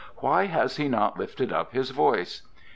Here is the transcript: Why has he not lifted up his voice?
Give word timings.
Why 0.17 0.45
has 0.47 0.77
he 0.77 0.87
not 0.87 1.19
lifted 1.19 1.53
up 1.53 1.73
his 1.73 1.91
voice? 1.91 2.41